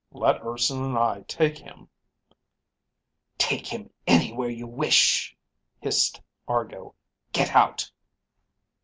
[0.11, 1.87] "Let Urson and I take him..."
[3.37, 5.37] "Take him anywhere you wish!"
[5.79, 6.95] hissed Argo.
[7.33, 7.91] "Get out!"